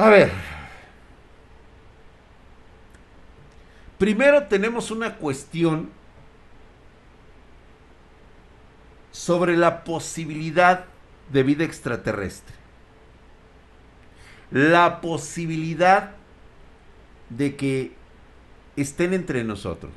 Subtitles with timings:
[0.00, 0.32] A ver.
[3.98, 5.90] Primero tenemos una cuestión
[9.12, 10.86] sobre la posibilidad
[11.30, 12.54] de vida extraterrestre.
[14.50, 16.12] La posibilidad
[17.28, 17.92] de que
[18.76, 19.92] estén entre nosotros.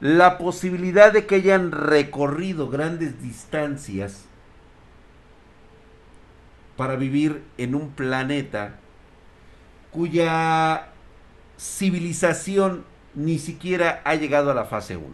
[0.00, 4.26] La posibilidad de que hayan recorrido grandes distancias
[6.76, 8.76] para vivir en un planeta
[9.90, 10.88] cuya
[11.58, 15.06] civilización ni siquiera ha llegado a la fase 1.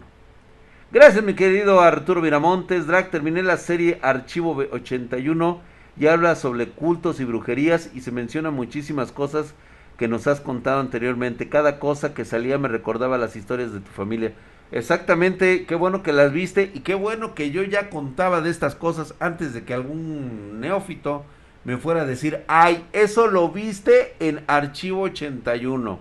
[0.91, 2.87] Gracias mi querido Arturo Viramontes.
[2.87, 5.61] Drag, terminé la serie Archivo 81
[5.97, 9.53] y habla sobre cultos y brujerías y se menciona muchísimas cosas
[9.97, 11.47] que nos has contado anteriormente.
[11.47, 14.33] Cada cosa que salía me recordaba las historias de tu familia.
[14.71, 18.73] Exactamente, qué bueno que las viste y qué bueno que yo ya contaba de estas
[18.73, 21.25] cosas antes de que algún neófito
[21.63, 25.99] me fuera a decir, ay, eso lo viste en Archivo 81.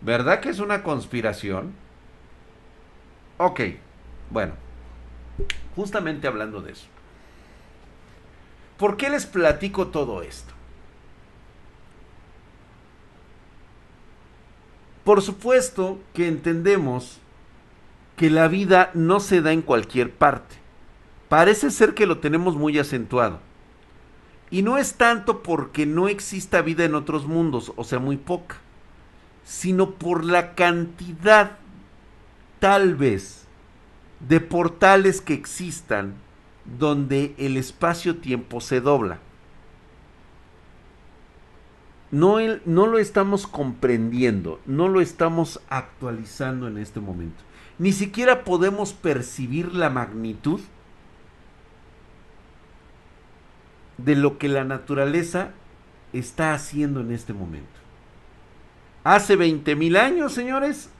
[0.00, 1.72] ¿Verdad que es una conspiración?
[3.38, 3.60] Ok,
[4.30, 4.54] bueno,
[5.74, 6.86] justamente hablando de eso.
[8.76, 10.54] ¿Por qué les platico todo esto?
[15.02, 17.18] Por supuesto que entendemos
[18.16, 20.56] que la vida no se da en cualquier parte.
[21.28, 23.40] Parece ser que lo tenemos muy acentuado.
[24.50, 28.56] Y no es tanto porque no exista vida en otros mundos, o sea, muy poca,
[29.44, 31.58] sino por la cantidad,
[32.58, 33.46] tal vez,
[34.20, 36.14] de portales que existan
[36.78, 39.20] donde el espacio-tiempo se dobla.
[42.10, 47.42] No, no lo estamos comprendiendo, no lo estamos actualizando en este momento.
[47.78, 50.60] Ni siquiera podemos percibir la magnitud
[53.98, 55.50] de lo que la naturaleza
[56.12, 57.68] está haciendo en este momento.
[59.04, 60.90] Hace 20 mil años, señores,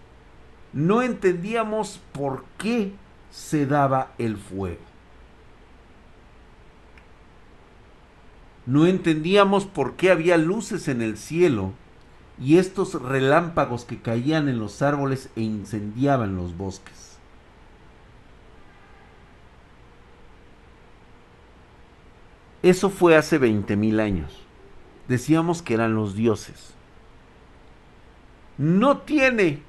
[0.72, 2.92] no entendíamos por qué
[3.30, 4.80] se daba el fuego.
[8.66, 11.72] No entendíamos por qué había luces en el cielo
[12.40, 17.07] y estos relámpagos que caían en los árboles e incendiaban los bosques.
[22.62, 24.42] Eso fue hace 20 mil años.
[25.06, 26.74] Decíamos que eran los dioses.
[28.58, 29.62] No tiene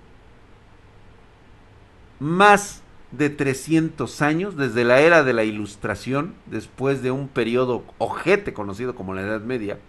[2.19, 8.53] más de 300 años, desde la era de la Ilustración, después de un periodo ojete
[8.53, 9.79] conocido como la Edad Media,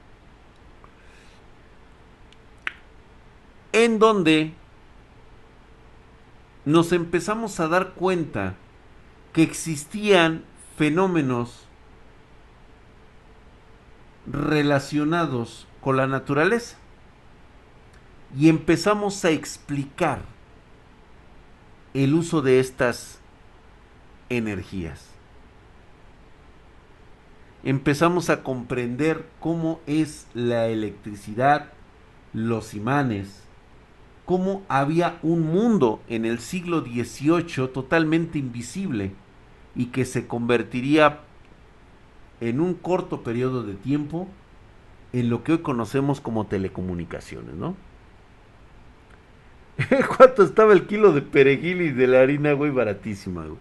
[3.72, 4.52] en donde
[6.64, 8.54] nos empezamos a dar cuenta
[9.32, 10.44] que existían
[10.76, 11.66] fenómenos
[14.32, 16.76] relacionados con la naturaleza.
[18.38, 20.22] Y empezamos a explicar
[21.94, 23.18] el uso de estas
[24.28, 25.06] energías.
[27.62, 31.72] Empezamos a comprender cómo es la electricidad,
[32.32, 33.42] los imanes,
[34.24, 39.12] cómo había un mundo en el siglo XVIII totalmente invisible
[39.74, 41.20] y que se convertiría
[42.40, 44.28] en un corto periodo de tiempo
[45.12, 47.74] en lo que hoy conocemos como telecomunicaciones, ¿no?
[50.16, 52.70] ¿Cuánto estaba el kilo de perejil y de la harina, güey?
[52.70, 53.58] Baratísima, güey.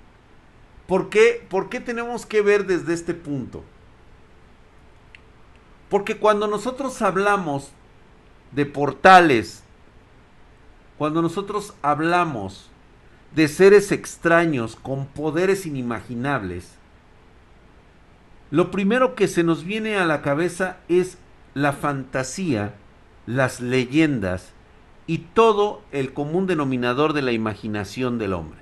[0.88, 3.64] ¿Por qué, ¿Por qué tenemos que ver desde este punto?
[5.90, 7.72] Porque cuando nosotros hablamos
[8.52, 9.64] de portales,
[10.98, 12.70] cuando nosotros hablamos
[13.36, 16.79] de seres extraños con poderes inimaginables,
[18.52, 21.18] lo primero que se nos viene a la cabeza es
[21.54, 22.74] la fantasía,
[23.28, 24.54] las leyendas
[25.06, 28.60] y todo el común denominador de la imaginación del hombre.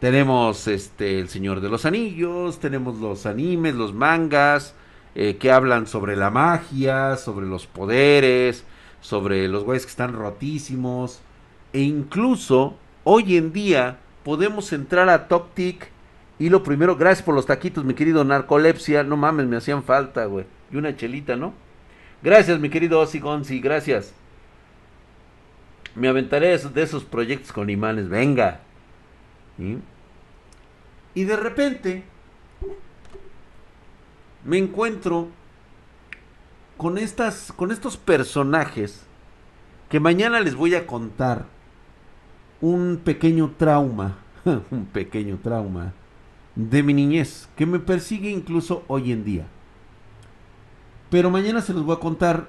[0.00, 4.74] Tenemos este El Señor de los Anillos, tenemos los animes, los mangas,
[5.14, 8.64] eh, que hablan sobre la magia, sobre los poderes,
[9.00, 11.20] sobre los güeyes que están rotísimos.
[11.72, 15.91] E incluso hoy en día podemos entrar a Toptic
[16.42, 19.04] y lo primero, gracias por los taquitos, mi querido Narcolepsia.
[19.04, 20.44] No mames, me hacían falta, güey.
[20.72, 21.54] Y una chelita, ¿no?
[22.20, 24.12] Gracias, mi querido Ozzy Gonzi, gracias.
[25.94, 28.58] Me aventaré de esos proyectos con imanes, venga.
[31.14, 32.02] Y de repente
[34.44, 35.28] me encuentro
[36.76, 39.04] con estas con estos personajes
[39.88, 41.44] que mañana les voy a contar
[42.60, 44.16] un pequeño trauma,
[44.72, 45.92] un pequeño trauma
[46.54, 49.46] de mi niñez, que me persigue incluso hoy en día.
[51.10, 52.48] Pero mañana se los voy a contar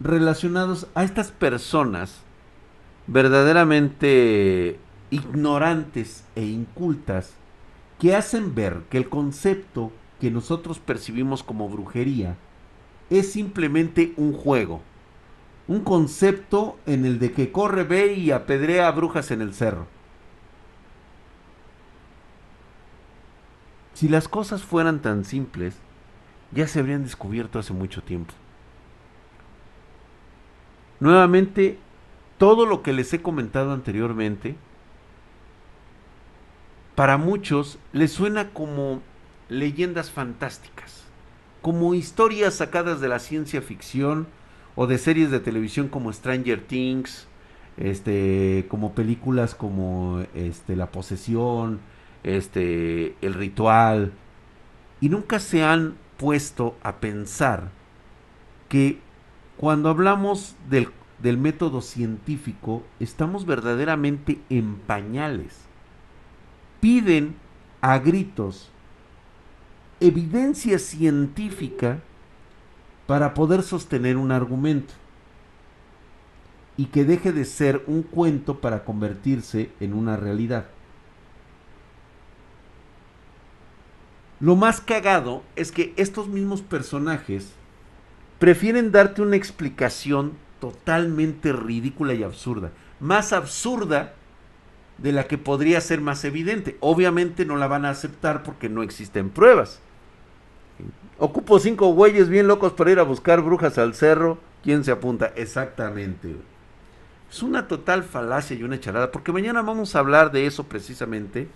[0.00, 2.22] relacionados a estas personas
[3.06, 4.78] verdaderamente
[5.10, 7.34] ignorantes e incultas
[7.98, 12.36] que hacen ver que el concepto que nosotros percibimos como brujería
[13.10, 14.80] es simplemente un juego.
[15.68, 19.86] Un concepto en el de que corre, ve y apedrea a brujas en el cerro.
[24.00, 25.76] Si las cosas fueran tan simples,
[26.52, 28.32] ya se habrían descubierto hace mucho tiempo.
[31.00, 31.76] Nuevamente,
[32.38, 34.56] todo lo que les he comentado anteriormente,
[36.94, 39.02] para muchos les suena como
[39.50, 41.04] leyendas fantásticas,
[41.60, 44.28] como historias sacadas de la ciencia ficción
[44.76, 47.26] o de series de televisión como Stranger Things,
[47.76, 51.80] este, como películas como este, La posesión,
[52.24, 54.12] este, El ritual,
[55.00, 57.70] y nunca se han puesto a pensar
[58.68, 59.00] que
[59.56, 60.88] cuando hablamos del,
[61.22, 65.58] del método científico estamos verdaderamente en pañales.
[66.80, 67.34] Piden
[67.80, 68.70] a gritos
[70.00, 72.00] evidencia científica
[73.06, 74.94] para poder sostener un argumento
[76.76, 80.66] y que deje de ser un cuento para convertirse en una realidad.
[84.40, 87.52] Lo más cagado es que estos mismos personajes
[88.38, 92.70] prefieren darte una explicación totalmente ridícula y absurda.
[93.00, 94.14] Más absurda
[94.96, 96.78] de la que podría ser más evidente.
[96.80, 99.80] Obviamente no la van a aceptar porque no existen pruebas.
[101.18, 104.38] Ocupo cinco güeyes bien locos para ir a buscar brujas al cerro.
[104.62, 105.32] ¿Quién se apunta?
[105.36, 106.34] Exactamente.
[107.30, 111.48] Es una total falacia y una charada, porque mañana vamos a hablar de eso precisamente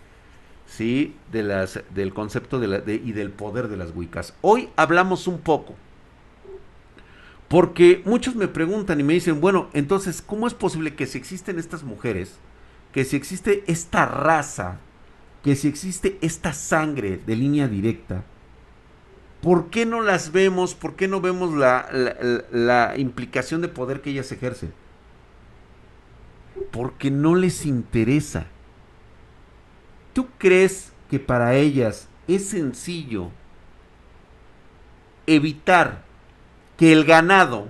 [0.66, 1.16] ¿sí?
[1.32, 4.34] De las, del concepto de la, y del poder de las Wiccas.
[4.40, 5.74] Hoy hablamos un poco,
[7.48, 11.58] porque muchos me preguntan y me dicen, bueno, entonces, ¿cómo es posible que si existen
[11.58, 12.38] estas mujeres,
[12.92, 14.78] que si existe esta raza,
[15.42, 18.24] que si existe esta sangre de línea directa,
[19.42, 20.74] ¿por qué no las vemos?
[20.74, 21.86] ¿Por qué no vemos la,
[22.50, 24.72] la implicación de poder que ellas ejercen?
[26.70, 28.46] Porque no les interesa.
[30.14, 33.30] ¿Tú crees que para ellas es sencillo
[35.26, 36.04] evitar
[36.78, 37.66] que el ganado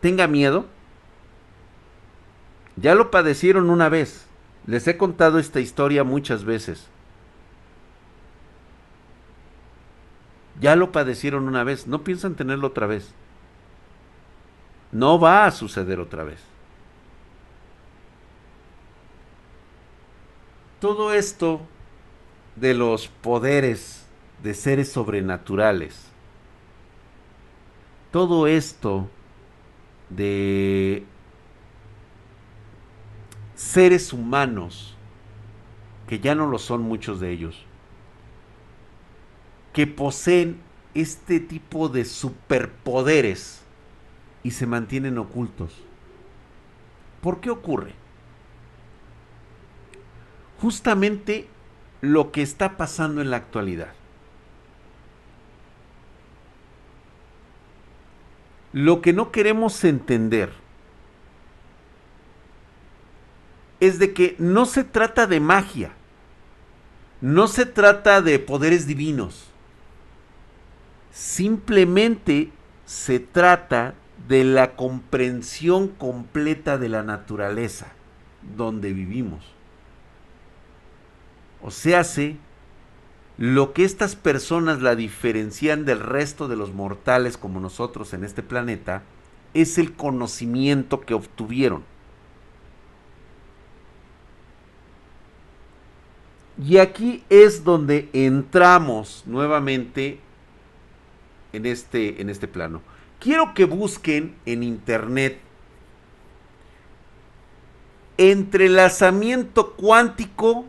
[0.00, 0.66] tenga miedo?
[2.76, 4.26] Ya lo padecieron una vez.
[4.66, 6.88] Les he contado esta historia muchas veces.
[10.60, 11.86] Ya lo padecieron una vez.
[11.86, 13.12] No piensan tenerlo otra vez.
[14.90, 16.40] No va a suceder otra vez.
[20.80, 21.60] Todo esto
[22.56, 24.06] de los poderes
[24.42, 26.06] de seres sobrenaturales,
[28.12, 29.08] todo esto
[30.08, 31.04] de
[33.54, 34.96] seres humanos,
[36.06, 37.64] que ya no lo son muchos de ellos,
[39.72, 40.60] que poseen
[40.94, 43.62] este tipo de superpoderes
[44.42, 45.74] y se mantienen ocultos.
[47.20, 47.97] ¿Por qué ocurre?
[50.60, 51.48] Justamente
[52.00, 53.92] lo que está pasando en la actualidad.
[58.72, 60.52] Lo que no queremos entender
[63.80, 65.92] es de que no se trata de magia,
[67.20, 69.48] no se trata de poderes divinos,
[71.12, 72.50] simplemente
[72.84, 73.94] se trata
[74.28, 77.88] de la comprensión completa de la naturaleza
[78.56, 79.57] donde vivimos.
[81.62, 82.36] O sea, hace
[83.36, 88.42] lo que estas personas la diferencian del resto de los mortales como nosotros en este
[88.42, 89.02] planeta
[89.54, 91.84] es el conocimiento que obtuvieron.
[96.60, 100.18] Y aquí es donde entramos nuevamente
[101.52, 102.82] en este, en este plano.
[103.20, 105.38] Quiero que busquen en internet
[108.16, 110.66] entrelazamiento cuántico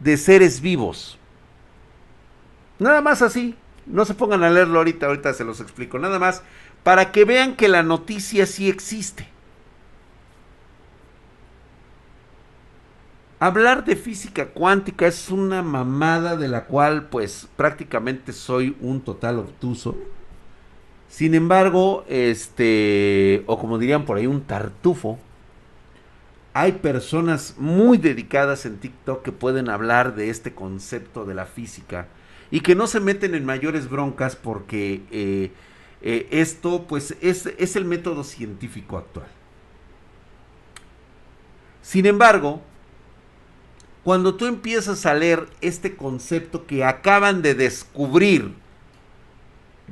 [0.00, 1.18] de seres vivos.
[2.78, 3.56] Nada más así.
[3.86, 5.98] No se pongan a leerlo ahorita, ahorita se los explico.
[5.98, 6.42] Nada más
[6.82, 9.28] para que vean que la noticia sí existe.
[13.38, 19.40] Hablar de física cuántica es una mamada de la cual pues prácticamente soy un total
[19.40, 19.96] obtuso.
[21.08, 25.18] Sin embargo, este, o como dirían por ahí, un tartufo,
[26.58, 32.08] hay personas muy dedicadas en TikTok que pueden hablar de este concepto de la física
[32.50, 35.50] y que no se meten en mayores broncas porque eh,
[36.00, 39.26] eh, esto pues es, es el método científico actual.
[41.82, 42.62] Sin embargo,
[44.02, 48.54] cuando tú empiezas a leer este concepto que acaban de descubrir,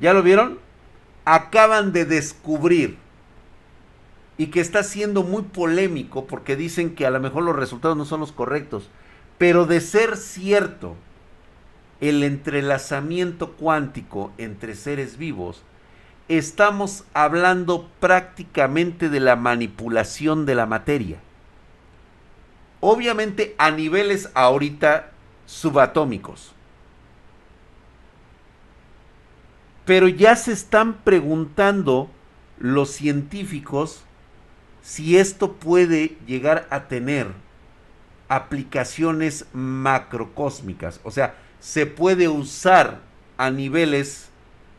[0.00, 0.58] ¿ya lo vieron?
[1.26, 3.03] Acaban de descubrir
[4.36, 8.04] y que está siendo muy polémico porque dicen que a lo mejor los resultados no
[8.04, 8.90] son los correctos,
[9.38, 10.96] pero de ser cierto
[12.00, 15.62] el entrelazamiento cuántico entre seres vivos,
[16.28, 21.18] estamos hablando prácticamente de la manipulación de la materia.
[22.80, 25.10] Obviamente a niveles ahorita
[25.46, 26.52] subatómicos.
[29.84, 32.10] Pero ya se están preguntando
[32.58, 34.04] los científicos
[34.84, 37.28] si esto puede llegar a tener
[38.28, 43.00] aplicaciones macrocósmicas, o sea, se puede usar
[43.38, 44.28] a niveles,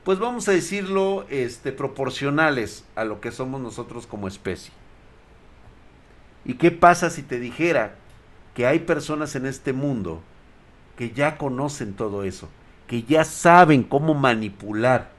[0.03, 4.71] pues vamos a decirlo, este, proporcionales a lo que somos nosotros como especie.
[6.45, 7.95] ¿Y qué pasa si te dijera
[8.53, 10.21] que hay personas en este mundo
[10.97, 12.47] que ya conocen todo eso,
[12.85, 15.09] que ya saben cómo manipular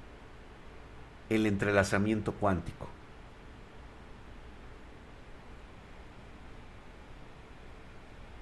[1.29, 2.87] el entrelazamiento cuántico?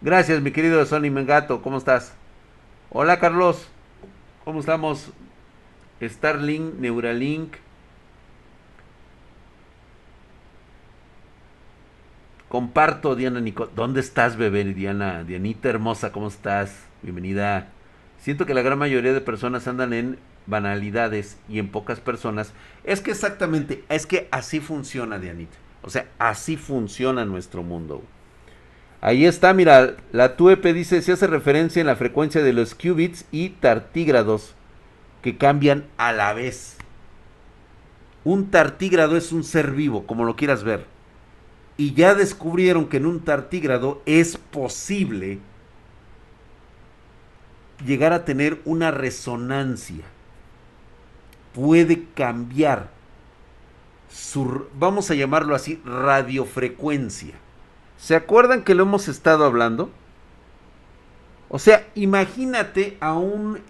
[0.05, 1.63] Gracias, mi querido Sonny Mengato.
[1.63, 2.13] ¿Cómo estás?
[2.91, 3.69] Hola, Carlos.
[4.45, 5.13] ¿Cómo estamos?
[6.03, 7.55] Starlink, Neuralink.
[12.51, 13.71] Comparto, Diana Nico.
[13.75, 14.65] ¿Dónde estás, bebé?
[14.65, 16.85] Diana, Dianita hermosa, ¿cómo estás?
[17.01, 17.69] Bienvenida.
[18.19, 22.53] Siento que la gran mayoría de personas andan en banalidades y en pocas personas.
[22.85, 25.57] Es que exactamente, es que así funciona, Dianita.
[25.81, 28.03] O sea, así funciona nuestro mundo.
[29.05, 33.27] Ahí está, mira, la TUEP dice, se hace referencia en la frecuencia de los qubits
[33.31, 34.55] y tartígrados
[35.21, 36.79] que cambian a la vez.
[38.25, 40.87] Un tartígrado es un ser vivo, como lo quieras ver.
[41.77, 45.39] Y ya descubrieron que en un tartígrado es posible
[47.85, 50.07] llegar a tener una resonancia.
[51.53, 52.89] Puede cambiar
[54.11, 57.44] su, vamos a llamarlo así, radiofrecuencia.
[57.99, 59.91] ¿Se acuerdan que lo hemos estado hablando?
[61.49, 63.61] O sea, imagínate a un,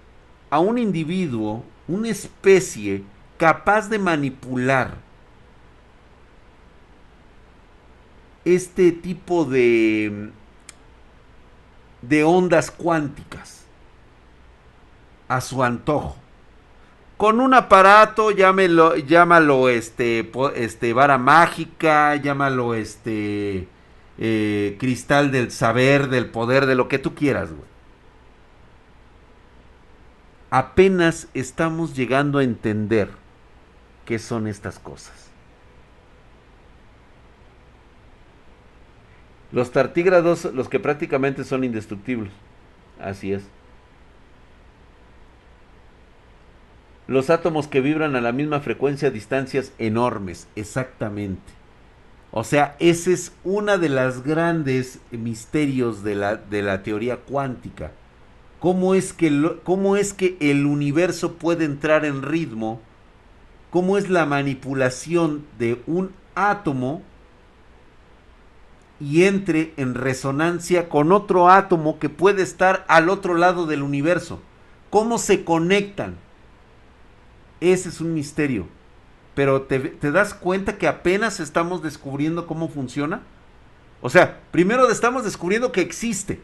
[0.51, 3.03] a un individuo, una especie
[3.37, 4.95] capaz de manipular
[8.45, 10.31] este tipo de,
[12.03, 13.65] de ondas cuánticas
[15.29, 16.17] a su antojo.
[17.17, 23.69] Con un aparato, llámelo, llámalo este, este, vara mágica, llámalo este,
[24.19, 27.75] eh, cristal del saber, del poder, de lo que tú quieras, güey.
[30.51, 33.11] Apenas estamos llegando a entender
[34.05, 35.25] qué son estas cosas.
[39.51, 42.33] Los tartígrados, los que prácticamente son indestructibles.
[43.01, 43.45] Así es.
[47.07, 51.64] Los átomos que vibran a la misma frecuencia a distancias enormes, exactamente.
[52.37, 57.93] O sea, ese es uno de los grandes misterios de la, de la teoría cuántica.
[58.59, 62.81] ¿Cómo es, que ¿Cómo es que el universo puede entrar en ritmo?
[63.71, 67.03] ¿Cómo es la manipulación de un átomo
[68.99, 74.41] y entre en resonancia con otro átomo que puede estar al otro lado del universo?
[74.91, 76.17] ¿Cómo se conectan?
[77.61, 78.67] Ese es un misterio
[79.35, 79.81] pero te,
[80.13, 83.23] das cuenta que apenas estamos descubriendo cómo funciona.
[84.01, 86.41] O sea, primero estamos descubriendo que existe.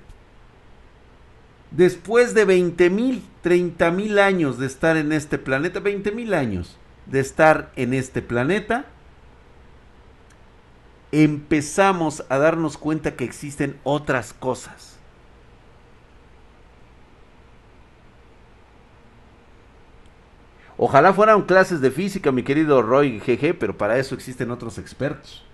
[1.70, 6.76] Después de 20 mil, 30 mil años de estar en este planeta, 20 mil años
[7.06, 8.86] de estar en este planeta,
[11.12, 14.99] empezamos a darnos cuenta que existen otras cosas.
[20.82, 25.44] Ojalá fueran clases de física, mi querido Roy GG, pero para eso existen otros expertos.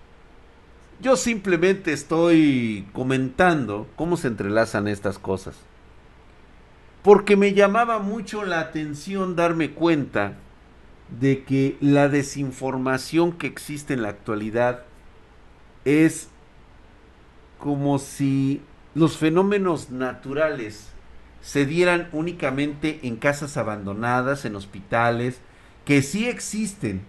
[1.01, 5.57] Yo simplemente estoy comentando cómo se entrelazan estas cosas.
[7.03, 10.35] Porque me llamaba mucho la atención darme cuenta
[11.19, 14.83] de que la desinformación que existe en la actualidad
[15.83, 16.29] es
[17.59, 18.61] como si
[18.95, 20.87] los fenómenos naturales
[21.41, 25.39] se dieran únicamente en casas abandonadas, en hospitales,
[25.85, 27.01] que sí existen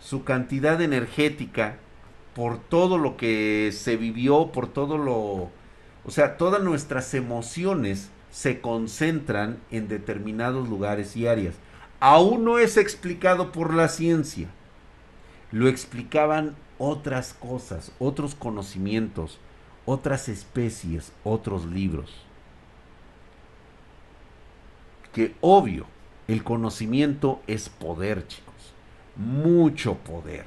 [0.00, 1.78] su cantidad energética
[2.34, 5.50] por todo lo que se vivió, por todo lo,
[6.04, 11.54] o sea, todas nuestras emociones se concentran en determinados lugares y áreas.
[12.00, 14.48] Aún no es explicado por la ciencia.
[15.50, 19.38] Lo explicaban otras cosas, otros conocimientos,
[19.86, 22.25] otras especies, otros libros.
[25.16, 25.86] Que obvio,
[26.28, 28.74] el conocimiento es poder, chicos.
[29.16, 30.44] Mucho poder.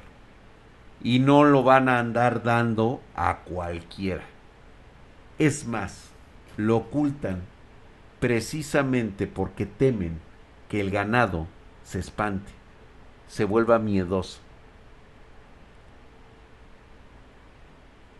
[1.02, 4.22] Y no lo van a andar dando a cualquiera.
[5.40, 6.10] Es más,
[6.56, 7.42] lo ocultan
[8.20, 10.20] precisamente porque temen
[10.68, 11.48] que el ganado
[11.82, 12.52] se espante,
[13.26, 14.38] se vuelva miedoso.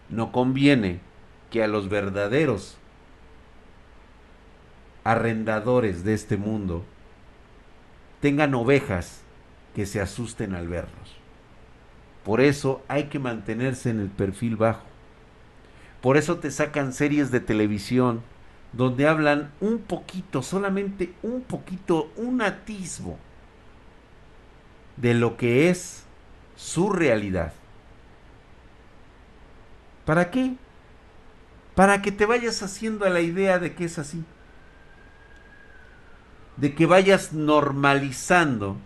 [0.08, 0.98] No conviene
[1.48, 2.79] que a los verdaderos
[5.04, 6.84] arrendadores de este mundo
[8.20, 9.22] tengan ovejas
[9.74, 11.16] que se asusten al verlos.
[12.24, 14.84] Por eso hay que mantenerse en el perfil bajo.
[16.02, 18.22] Por eso te sacan series de televisión
[18.72, 23.18] donde hablan un poquito, solamente un poquito, un atisbo
[24.96, 26.04] de lo que es
[26.56, 27.52] su realidad.
[30.04, 30.54] ¿Para qué?
[31.74, 34.22] Para que te vayas haciendo a la idea de que es así.
[36.60, 38.76] De que vayas normalizando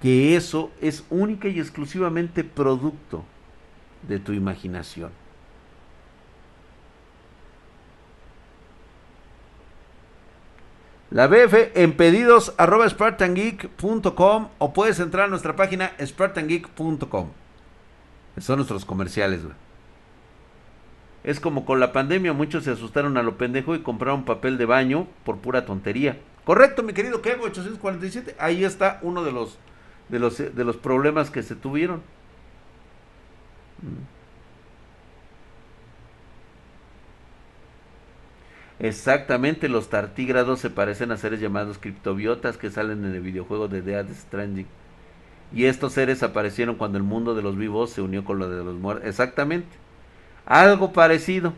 [0.00, 3.24] que eso es única y exclusivamente producto
[4.08, 5.10] de tu imaginación.
[11.10, 17.28] La BF en pedidos arroba spartangeek.com o puedes entrar a nuestra página spartangeek.com.
[18.38, 19.42] Son nuestros comerciales,
[21.24, 24.66] Es como con la pandemia, muchos se asustaron a lo pendejo y compraron papel de
[24.66, 26.18] baño por pura tontería.
[26.44, 28.36] Correcto, mi querido Kego 847.
[28.38, 29.58] Ahí está uno de los
[30.10, 32.02] de los de los problemas que se tuvieron.
[33.82, 34.14] Mm.
[38.80, 43.80] Exactamente, los tartígrados se parecen a seres llamados criptobiotas que salen en el videojuego de
[43.80, 44.66] Dead Stranding.
[45.54, 48.62] Y estos seres aparecieron cuando el mundo de los vivos se unió con lo de
[48.62, 49.08] los muertos.
[49.08, 49.83] Exactamente.
[50.46, 51.52] Algo parecido.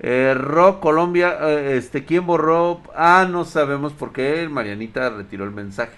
[0.00, 0.34] Eh,
[0.80, 2.80] Colombia, eh, este, ¿quién borró?
[2.94, 4.48] Ah, no sabemos por qué.
[4.48, 5.96] Marianita retiró el mensaje.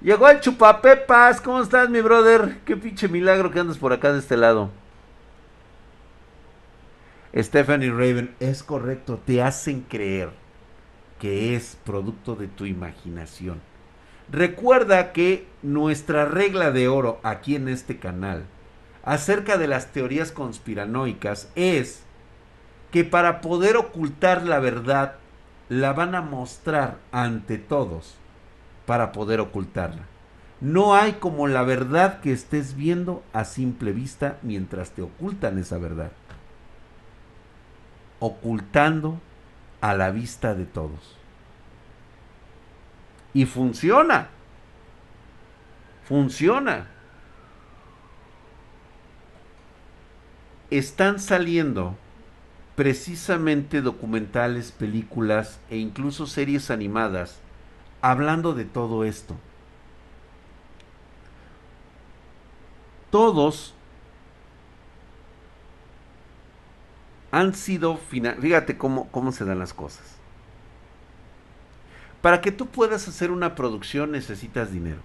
[0.00, 1.40] Llegó el chupapepas.
[1.40, 2.58] ¿Cómo estás, mi brother?
[2.64, 4.70] Qué pinche milagro que andas por acá de este lado.
[7.36, 10.30] Stephanie Raven, es correcto, te hacen creer
[11.18, 13.60] que es producto de tu imaginación.
[14.30, 18.46] Recuerda que nuestra regla de oro aquí en este canal
[19.06, 22.02] acerca de las teorías conspiranoicas es
[22.90, 25.14] que para poder ocultar la verdad
[25.70, 28.16] la van a mostrar ante todos
[28.84, 30.02] para poder ocultarla.
[30.60, 35.78] No hay como la verdad que estés viendo a simple vista mientras te ocultan esa
[35.78, 36.12] verdad
[38.18, 39.20] ocultando
[39.80, 41.16] a la vista de todos.
[43.34, 44.28] Y funciona.
[46.04, 46.88] Funciona.
[50.70, 51.96] Están saliendo
[52.74, 57.40] precisamente documentales, películas e incluso series animadas
[58.02, 59.36] hablando de todo esto.
[63.10, 63.74] Todos
[67.30, 70.16] han sido, fíjate cómo, cómo se dan las cosas.
[72.22, 75.00] Para que tú puedas hacer una producción necesitas dinero.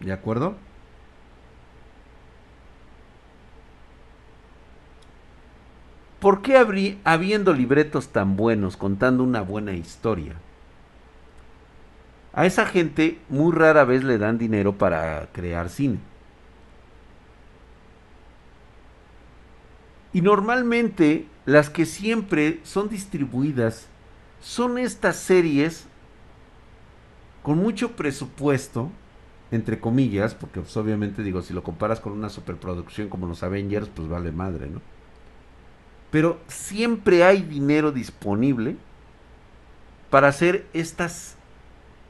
[0.00, 0.56] ¿De acuerdo?
[6.20, 6.58] ¿Por qué
[7.04, 10.34] habiendo libretos tan buenos contando una buena historia?
[12.34, 15.98] A esa gente muy rara vez le dan dinero para crear cine.
[20.12, 23.86] Y normalmente las que siempre son distribuidas
[24.42, 25.86] son estas series
[27.42, 28.90] con mucho presupuesto,
[29.50, 33.88] entre comillas, porque pues, obviamente digo, si lo comparas con una superproducción como los Avengers,
[33.88, 34.82] pues vale madre, ¿no?
[36.10, 38.76] Pero siempre hay dinero disponible
[40.10, 41.36] para hacer estas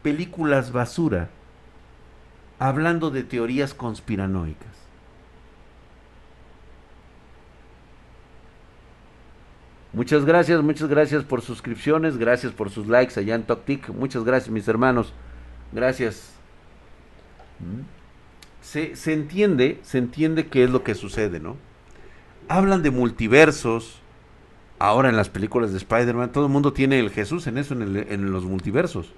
[0.03, 1.29] películas basura
[2.59, 4.81] hablando de teorías conspiranoicas.
[9.93, 13.89] Muchas gracias, muchas gracias por suscripciones, gracias por sus likes allá en TokTik.
[13.89, 15.13] Muchas gracias, mis hermanos.
[15.73, 16.33] Gracias.
[17.59, 17.83] Mm.
[18.63, 21.57] Se, se, entiende, se entiende qué es lo que sucede, ¿no?
[22.51, 24.01] Hablan de multiversos.
[24.81, 28.33] Ahora en las películas de Spider-Man, todo el mundo tiene el Jesús en eso, en,
[28.33, 29.13] los multiversos.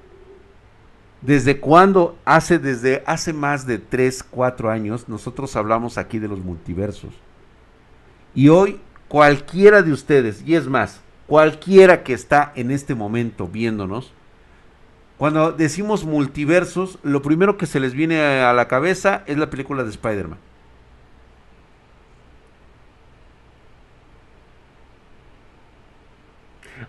[1.23, 2.19] ¿Desde cuándo?
[2.27, 7.15] Hace, desde hace más de 3, 4 años, nosotros hablamos aquí de los multiversos.
[8.35, 14.13] Y hoy cualquiera de ustedes, y es más, cualquiera que está en este momento viéndonos,
[15.17, 19.85] cuando decimos multiversos, lo primero que se les viene a la cabeza es la película
[19.85, 20.52] de Spider-Man.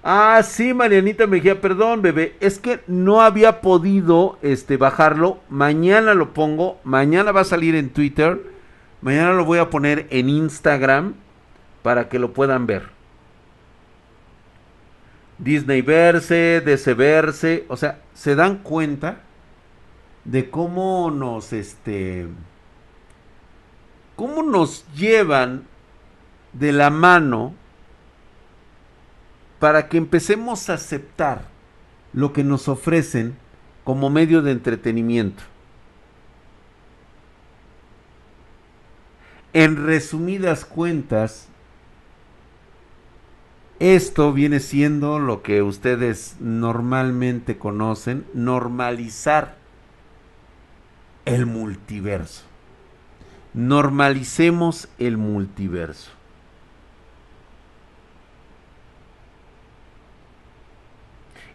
[0.06, 2.36] Ah, sí, Marianita Mejía, perdón, bebé.
[2.42, 5.40] Es que no había podido este, bajarlo.
[5.48, 6.78] Mañana lo pongo.
[6.84, 8.42] Mañana va a salir en Twitter.
[9.02, 11.14] Mañana lo voy a poner en Instagram
[11.84, 12.90] para que lo puedan ver.
[15.38, 17.66] Disney verse, DC verse.
[17.70, 19.20] O sea, se dan cuenta
[20.26, 22.28] de cómo nos, este,
[24.18, 25.64] cómo nos llevan
[26.52, 27.54] de la mano
[29.64, 31.46] para que empecemos a aceptar
[32.12, 33.38] lo que nos ofrecen
[33.86, 35.42] como medio de entretenimiento.
[39.54, 41.48] En resumidas cuentas,
[43.80, 49.56] esto viene siendo lo que ustedes normalmente conocen, normalizar
[51.24, 52.44] el multiverso.
[53.54, 56.12] Normalicemos el multiverso.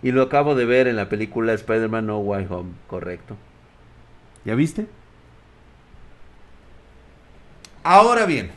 [0.02, 3.36] Y lo acabo de ver en la película Spider-Man No Way Home, correcto.
[4.44, 4.86] ¿Ya viste?
[7.82, 8.50] Ahora bien,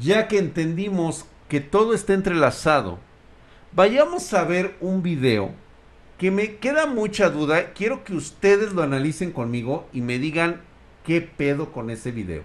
[0.00, 2.98] ya que entendimos que todo está entrelazado,
[3.72, 5.50] vayamos a ver un video
[6.18, 7.72] que me queda mucha duda.
[7.74, 10.62] Quiero que ustedes lo analicen conmigo y me digan
[11.04, 12.44] qué pedo con ese video.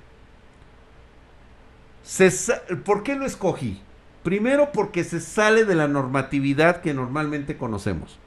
[2.83, 3.81] ¿Por qué lo escogí?
[4.27, 8.19] Primero porque se sale de la normatividad que normalmente conocemos.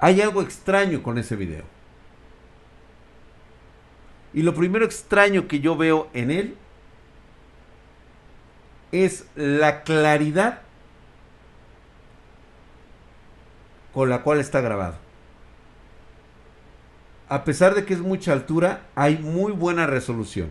[0.00, 1.62] Hay algo extraño con ese video.
[4.32, 6.56] Y lo primero extraño que yo veo en él
[8.90, 10.62] es la claridad
[13.92, 14.96] con la cual está grabado.
[17.28, 20.50] A pesar de que es mucha altura, hay muy buena resolución.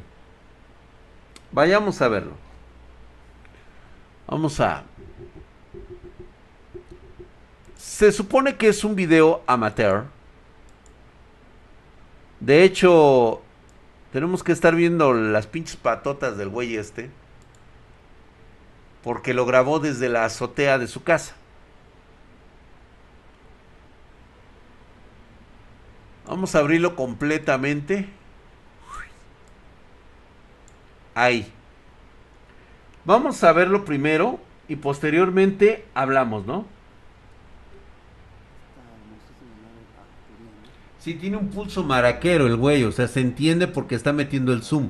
[1.51, 2.42] Vayamos a verlo.
[4.33, 4.83] Vamos a...
[7.77, 10.05] Se supone que es un video amateur.
[12.39, 13.43] De hecho,
[14.11, 17.11] tenemos que estar viendo las pinches patotas del güey este.
[19.03, 21.35] Porque lo grabó desde la azotea de su casa.
[26.25, 28.09] Vamos a abrirlo completamente.
[31.13, 31.53] Ahí.
[33.05, 36.65] Vamos a verlo primero y posteriormente hablamos, ¿no?
[40.99, 44.63] Sí, tiene un pulso maraquero el güey, o sea, se entiende porque está metiendo el
[44.63, 44.89] zoom.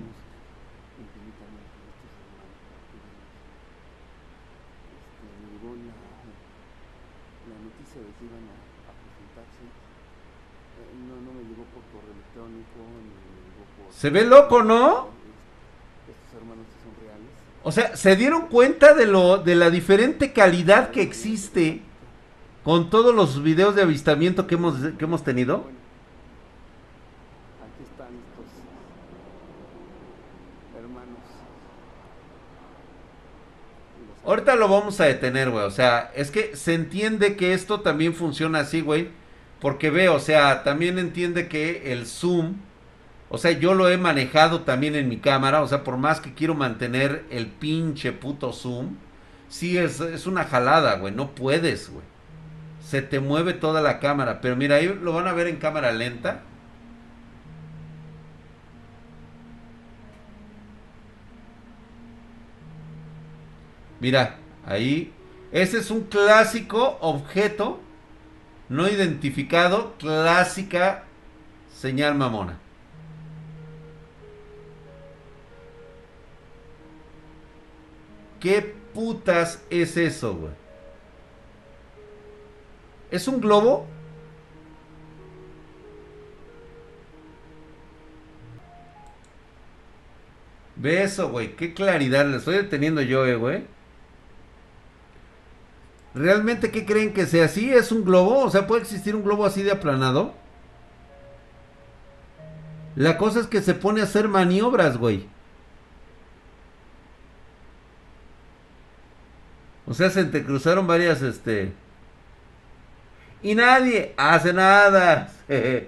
[13.90, 15.13] Se ve loco, ¿no?
[17.64, 21.82] O sea, se dieron cuenta de lo de la diferente calidad que existe
[22.64, 25.66] con todos los videos de avistamiento que hemos que hemos tenido.
[27.64, 28.46] Aquí están estos
[30.78, 31.20] hermanos.
[34.26, 35.64] Ahorita lo vamos a detener, güey.
[35.64, 39.10] O sea, es que se entiende que esto también funciona así, güey.
[39.62, 42.56] Porque veo, o sea, también entiende que el zoom
[43.34, 45.64] o sea, yo lo he manejado también en mi cámara.
[45.64, 48.98] O sea, por más que quiero mantener el pinche puto zoom.
[49.50, 51.16] Sí, es, es una jalada, güey.
[51.16, 52.06] No puedes, güey.
[52.80, 54.40] Se te mueve toda la cámara.
[54.40, 56.44] Pero mira, ahí lo van a ver en cámara lenta.
[64.00, 65.12] Mira, ahí.
[65.52, 67.82] Ese es un clásico objeto
[68.70, 69.96] no identificado.
[69.98, 71.06] Clásica
[71.74, 72.63] señal mamona.
[78.44, 80.52] ¿Qué putas es eso, güey?
[83.10, 83.88] ¿Es un globo?
[90.76, 91.56] Ve eso, güey.
[91.56, 93.64] Qué claridad le estoy deteniendo yo, eh, güey.
[96.14, 97.74] ¿Realmente qué creen que sea así?
[97.74, 98.40] ¿Es un globo?
[98.40, 100.34] O sea, ¿puede existir un globo así de aplanado?
[102.98, 105.32] La cosa es que se pone a hacer maniobras, güey.
[109.94, 111.72] O sea, se entrecruzaron varias, este...
[113.44, 115.32] Y nadie hace nada.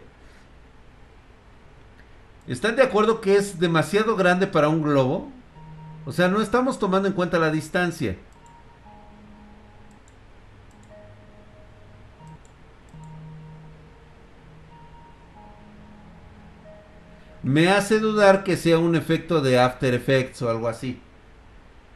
[2.47, 5.31] ¿Están de acuerdo que es demasiado grande para un globo?
[6.05, 8.15] O sea, no estamos tomando en cuenta la distancia.
[17.41, 21.01] Me hace dudar que sea un efecto de After Effects o algo así.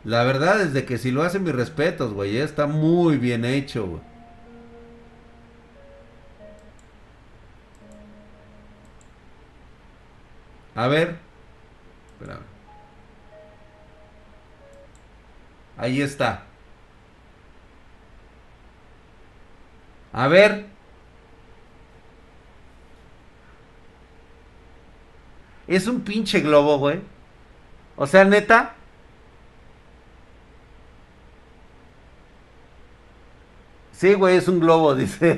[0.10, 2.38] La verdad es de que si lo hacen mis respetos, güey.
[2.38, 4.02] Está muy bien hecho, güey.
[10.74, 11.16] A ver.
[12.14, 12.42] Espérame.
[15.78, 16.44] Ahí está.
[20.12, 20.66] A ver.
[25.68, 27.00] Es un pinche globo, güey.
[27.96, 28.79] O sea, neta.
[34.00, 35.38] Sí, güey, es un globo, dice.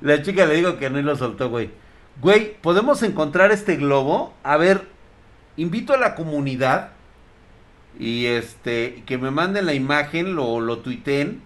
[0.00, 1.70] La chica le digo que no y lo soltó, güey.
[2.20, 4.34] Güey, ¿podemos encontrar este globo?
[4.42, 4.88] A ver,
[5.56, 6.90] invito a la comunidad
[7.96, 11.42] y este que me manden la imagen, lo, lo tuiten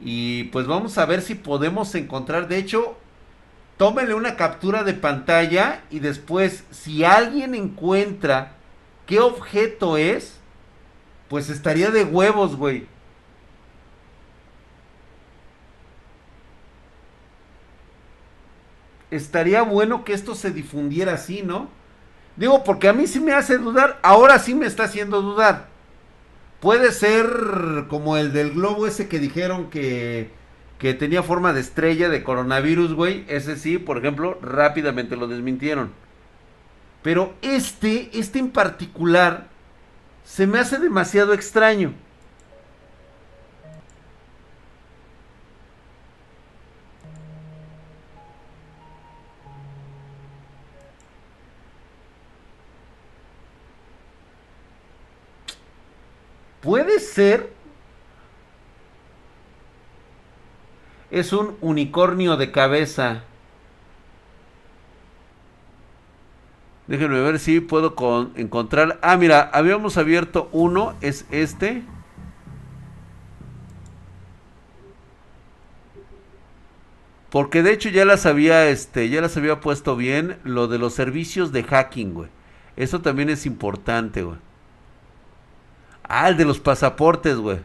[0.00, 2.48] y pues vamos a ver si podemos encontrar.
[2.48, 2.96] De hecho,
[3.76, 8.54] tómenle una captura de pantalla y después, si alguien encuentra
[9.06, 10.40] qué objeto es,
[11.28, 12.88] pues estaría de huevos, güey.
[19.10, 21.68] Estaría bueno que esto se difundiera así, ¿no?
[22.36, 25.66] Digo, porque a mí sí me hace dudar, ahora sí me está haciendo dudar.
[26.60, 27.26] Puede ser
[27.88, 30.30] como el del globo ese que dijeron que,
[30.78, 33.24] que tenía forma de estrella de coronavirus, güey.
[33.28, 35.92] Ese sí, por ejemplo, rápidamente lo desmintieron.
[37.02, 39.48] Pero este, este en particular,
[40.24, 41.94] se me hace demasiado extraño.
[56.60, 57.52] Puede ser.
[61.10, 63.22] Es un unicornio de cabeza.
[66.86, 67.94] Déjenme ver si puedo
[68.34, 68.98] encontrar.
[69.02, 70.94] Ah, mira, habíamos abierto uno.
[71.00, 71.82] Es este.
[77.30, 80.38] Porque de hecho ya las había, este, ya las había puesto bien.
[80.44, 82.30] Lo de los servicios de hacking, güey.
[82.76, 84.38] Eso también es importante, güey.
[86.08, 87.60] Ah, el de los pasaportes, güey.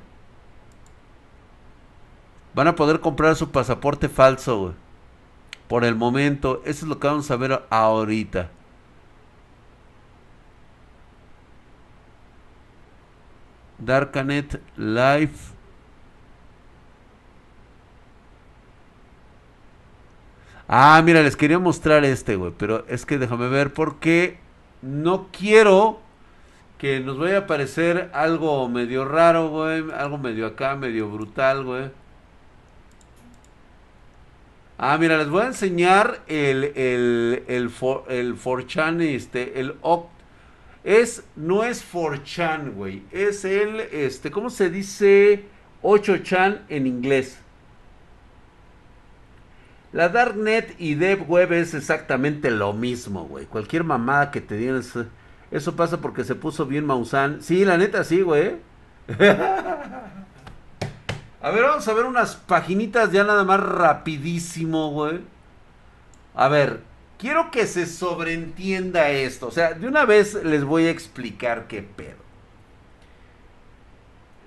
[2.54, 4.74] Van a poder comprar su pasaporte falso, güey.
[5.68, 6.62] Por el momento.
[6.66, 8.50] Eso es lo que vamos a ver ahorita.
[13.80, 15.32] Darkanet Live.
[20.68, 22.54] Ah, mira, les quería mostrar este, güey.
[22.58, 24.38] Pero es que déjame ver porque
[24.82, 26.03] no quiero
[26.84, 29.86] que nos vaya a parecer algo medio raro, güey.
[29.96, 31.90] Algo medio acá, medio brutal, güey.
[34.78, 38.36] Ah, mira, les voy a enseñar el, el, el, for, el
[38.68, 40.10] chan este, el oct.
[40.84, 41.86] Es, no es
[42.26, 43.04] chan, güey.
[43.12, 45.46] Es el, este, ¿cómo se dice
[45.84, 47.40] 8chan en inglés?
[49.94, 53.46] La Darknet y Dev Web es exactamente lo mismo, güey.
[53.46, 54.84] Cualquier mamada que te digan
[55.54, 57.44] eso pasa porque se puso bien Maussan.
[57.44, 58.58] Sí, la neta sí, güey.
[61.42, 65.22] a ver, vamos a ver unas paginitas ya nada más rapidísimo, güey.
[66.34, 66.82] A ver,
[67.20, 69.46] quiero que se sobreentienda esto.
[69.46, 72.24] O sea, de una vez les voy a explicar qué pedo.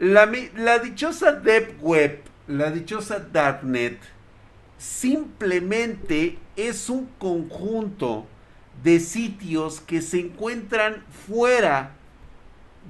[0.00, 4.00] La, la dichosa Deep Web, la dichosa Darknet,
[4.76, 8.26] simplemente es un conjunto
[8.82, 11.92] de sitios que se encuentran fuera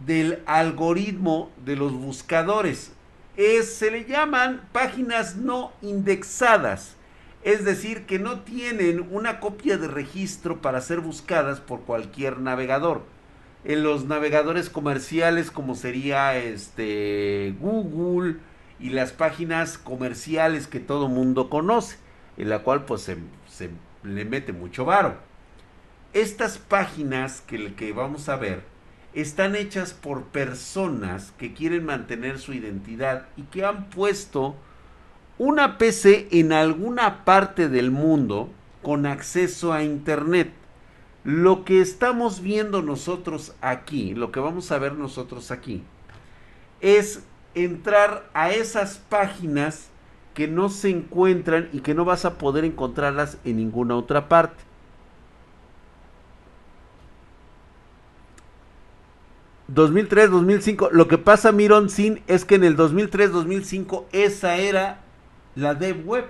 [0.04, 2.92] del algoritmo de los buscadores.
[3.36, 6.96] Es, se le llaman páginas no indexadas,
[7.42, 13.02] es decir, que no tienen una copia de registro para ser buscadas por cualquier navegador.
[13.64, 18.36] En los navegadores comerciales como sería este Google
[18.78, 21.96] y las páginas comerciales que todo mundo conoce,
[22.36, 23.16] en la cual pues se,
[23.48, 23.70] se
[24.02, 25.25] le mete mucho varo.
[26.12, 28.62] Estas páginas que, vamos a ver
[29.12, 34.56] están hechas por personas que quieren mantener su identidad y que han puesto
[35.38, 38.50] una PC en alguna parte del mundo
[38.82, 40.52] con acceso a Internet.
[41.24, 45.82] Lo que estamos viendo nosotros aquí, lo que vamos a ver nosotros aquí,
[46.80, 47.22] es
[47.54, 49.88] entrar a esas páginas
[50.34, 54.62] que no se encuentran y que no vas a poder encontrarlas en ninguna otra parte.
[59.68, 60.90] 2003, 2005.
[60.92, 65.00] Lo que pasa, Miron Sin, es que en el 2003, 2005, esa era
[65.54, 66.26] la Dev Web.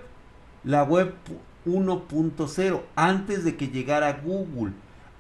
[0.65, 1.15] La web
[1.67, 2.83] 1.0.
[2.97, 4.73] Antes de que llegara Google.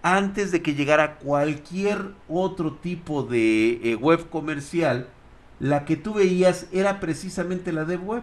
[0.02, 5.08] Antes de que llegara cualquier otro tipo de eh, web comercial.
[5.58, 8.22] La que tú veías era precisamente la Dev Web.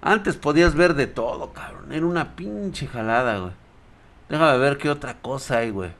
[0.00, 1.92] Antes podías ver de todo, cabrón.
[1.92, 3.52] Era una pinche jalada, güey.
[4.28, 5.92] Déjame ver qué otra cosa hay, güey.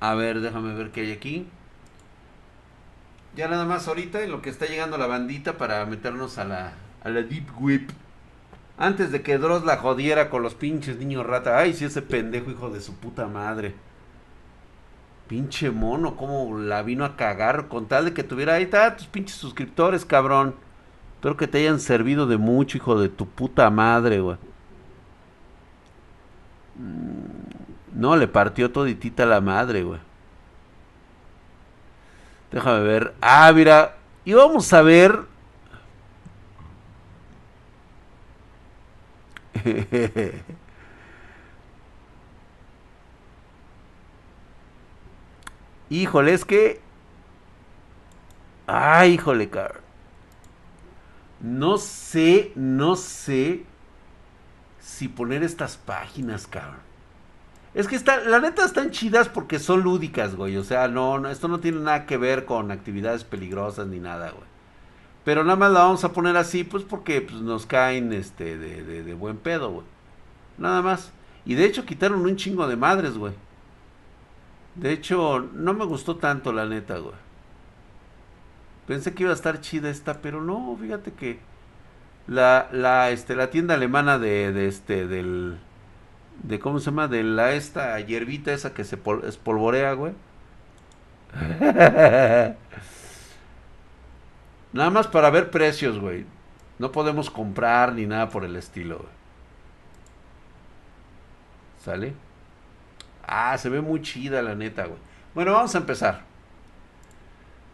[0.00, 1.46] A ver, déjame ver qué hay aquí.
[3.36, 6.72] Ya nada más ahorita en lo que está llegando la bandita para meternos a la,
[7.04, 7.92] a la Deep Web.
[8.78, 11.58] Antes de que Dross la jodiera con los pinches niños rata.
[11.58, 13.74] Ay, si ese pendejo hijo de su puta madre.
[15.28, 19.06] Pinche mono, cómo la vino a cagar con tal de que tuviera ahí está tus
[19.06, 20.56] pinches suscriptores, cabrón.
[21.20, 24.38] Espero que te hayan servido de mucho, hijo de tu puta madre, güey.
[26.76, 30.00] Mm, no, le partió toditita la madre, güey.
[32.50, 33.14] Déjame ver.
[33.20, 33.96] Ah, mira.
[34.24, 35.26] Y vamos a ver
[45.90, 46.80] híjole, es que...
[48.66, 49.89] Ay, híjole, car.
[51.40, 53.64] No sé, no sé
[54.78, 56.90] si poner estas páginas, cabrón.
[57.72, 60.56] Es que está, la neta están chidas porque son lúdicas, güey.
[60.56, 64.30] O sea, no, no, esto no tiene nada que ver con actividades peligrosas ni nada,
[64.30, 64.50] güey.
[65.24, 69.02] Pero nada más la vamos a poner así, pues porque pues, nos caen este de,
[69.02, 69.86] de, buen pedo, güey.
[70.58, 71.12] Nada más.
[71.44, 73.32] Y de hecho quitaron un chingo de madres, güey.
[74.74, 77.14] De hecho, no me gustó tanto, la neta, güey.
[78.86, 81.38] Pensé que iba a estar chida esta, pero no, fíjate que
[82.26, 85.58] la, la, este, la tienda alemana de, de este, del,
[86.42, 87.08] de, ¿cómo se llama?
[87.08, 90.14] De la, esta hierbita esa que se espolvorea, güey.
[94.72, 96.26] Nada más para ver precios, güey.
[96.78, 99.10] No podemos comprar ni nada por el estilo, güey.
[101.84, 102.14] ¿Sale?
[103.26, 104.98] Ah, se ve muy chida la neta, güey.
[105.34, 106.29] Bueno, vamos a empezar.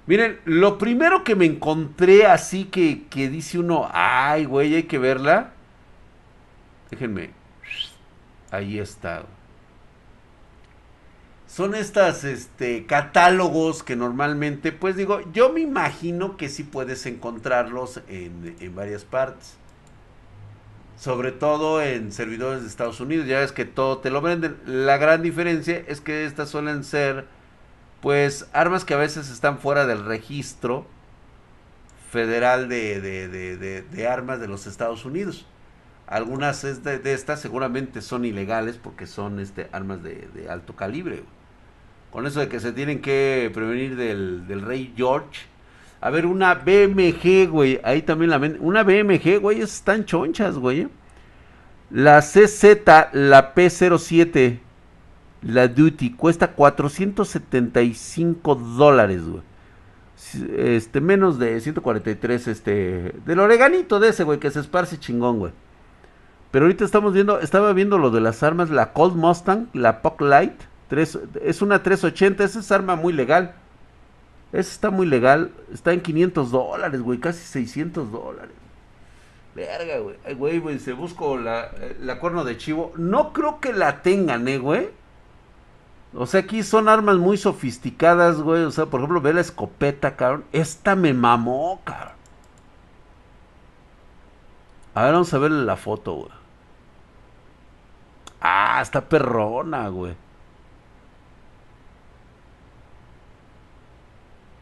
[0.07, 4.99] Miren, lo primero que me encontré así que, que dice uno, ay, güey, hay que
[4.99, 5.53] verla.
[6.91, 7.31] Déjenme.
[8.51, 9.25] Ahí está.
[11.49, 18.03] Son estas este, catálogos que normalmente, pues digo, yo me imagino que sí puedes encontrarlos
[18.09, 19.55] en, en, varias partes.
[20.99, 24.57] Sobre todo en servidores de Estados Unidos, ya ves que todo te lo venden.
[24.67, 27.27] La gran diferencia es que estas suelen ser,
[28.01, 30.87] pues, armas que a veces están fuera del registro
[32.11, 35.47] federal de, de, de, de armas de los Estados Unidos.
[36.07, 41.25] Algunas de, estas seguramente son ilegales porque son este, armas de, alto calibre
[42.13, 45.41] con eso de que se tienen que prevenir del, rey George.
[46.01, 47.81] A ver, una BMG, güey.
[47.83, 48.39] Ahí también la.
[48.61, 49.61] Una BMG, güey.
[49.61, 50.89] Están chonchas, güey.
[51.91, 54.61] La CZ, la P07,
[55.43, 59.43] la Duty, cuesta 475 dólares, güey.
[60.57, 65.53] Este, menos de 143, este, del oreganito de ese, güey, que se esparce chingón, güey.
[66.51, 70.21] Pero ahorita estamos viendo, estaba viendo lo de las armas, la Cold Mustang, la Puck
[70.23, 70.55] Light
[70.91, 73.55] es una 380, esa es arma muy legal.
[74.53, 75.51] Esa está muy legal.
[75.73, 77.19] Está en 500 dólares, güey.
[77.19, 78.55] Casi 600 dólares.
[79.55, 80.17] Verga, güey.
[80.25, 80.79] Ay, güey.
[80.79, 81.71] Se busco la,
[82.01, 82.93] la cuerno de chivo.
[82.97, 84.91] No creo que la tengan, eh, güey.
[86.17, 88.65] O sea, aquí son armas muy sofisticadas, güey.
[88.65, 90.45] O sea, por ejemplo, ve la escopeta, cabrón.
[90.53, 92.17] Esta me mamó, cabrón.
[94.95, 96.31] A ver, vamos a ver la foto, güey.
[98.41, 100.17] Ah, está perrona, güey.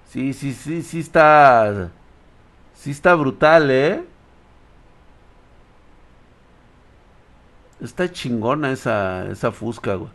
[0.08, 1.90] Sí, sí, sí, sí está.
[2.74, 4.04] Sí está brutal, ¿eh?
[7.80, 10.10] Está chingona esa, esa fusca, güey.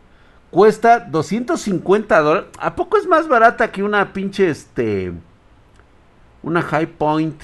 [0.50, 2.50] Cuesta 250 dólares.
[2.58, 5.12] ¿A poco es más barata que una pinche, este...
[6.42, 7.42] Una High Point.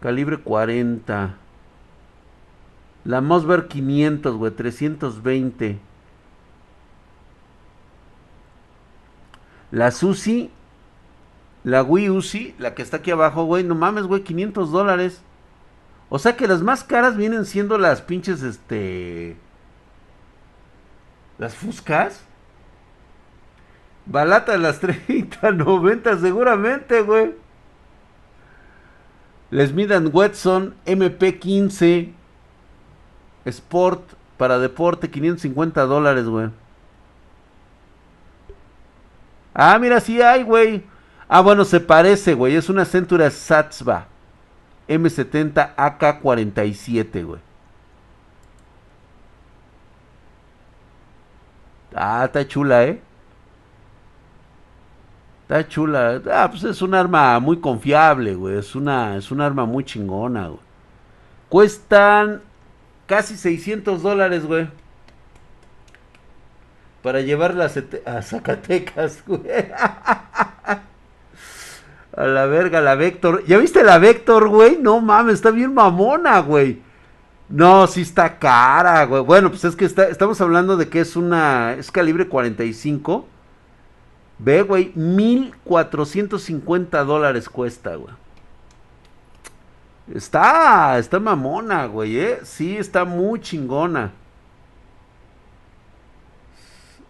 [0.00, 1.34] Calibre 40.
[3.04, 4.52] La Mosberg 500, güey.
[4.52, 5.78] 320.
[9.70, 10.50] La Susi
[11.64, 15.20] la Wii Uzi, la que está aquí abajo, güey, no mames, güey, 500 dólares.
[16.08, 19.36] O sea que las más caras vienen siendo las pinches, este...
[21.38, 22.20] Las Fuscas.
[24.06, 27.34] Balata de las 30, 90 seguramente, güey.
[29.50, 32.12] Les Midan Wetson MP15
[33.46, 34.02] Sport
[34.36, 36.50] para deporte 550 dólares, güey.
[39.54, 40.84] Ah, mira, sí hay, güey.
[41.28, 42.54] Ah, bueno, se parece, güey.
[42.54, 44.06] Es una Centura Satsva
[44.86, 47.40] M70 AK47, güey.
[51.94, 53.00] Ah, está chula, ¿eh?
[55.42, 56.20] Está chula.
[56.30, 58.58] Ah, pues es un arma muy confiable, güey.
[58.58, 60.60] Es una, es un arma muy chingona, güey.
[61.48, 62.42] Cuestan
[63.06, 64.68] casi 600 dólares, güey.
[67.02, 67.70] Para llevarla
[68.04, 69.40] a Zacatecas, güey.
[72.14, 73.44] A la verga, la Vector.
[73.46, 74.76] ¿Ya viste la Vector, güey?
[74.76, 76.82] No mames, está bien mamona, güey.
[77.48, 79.22] No, sí está cara, güey.
[79.22, 81.74] Bueno, pues es que está, estamos hablando de que es una.
[81.74, 83.26] Es calibre 45.
[84.38, 88.14] Ve, güey, 1450 dólares cuesta, güey.
[90.14, 92.38] Está, está mamona, güey, ¿eh?
[92.44, 94.12] Sí, está muy chingona.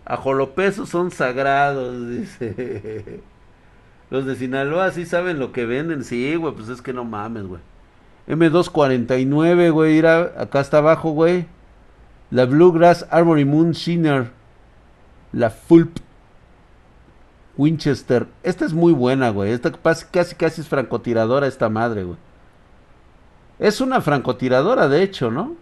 [0.05, 3.21] Ajolopesos son sagrados, dice.
[4.11, 6.05] Los de Sinaloa sí saben lo que venden.
[6.05, 7.61] Sí, güey, pues es que no mames, güey.
[8.29, 11.47] M249, güey, mira, acá está abajo, güey.
[12.31, 14.31] La Bluegrass Armory Moon Shiner.
[15.33, 15.99] La Fulp.
[17.57, 18.29] Winchester.
[18.43, 19.53] Esta es muy buena, güey.
[19.53, 22.19] Esta casi, casi es francotiradora esta madre, güey.
[23.59, 25.57] Es una francotiradora, de hecho, ¿no?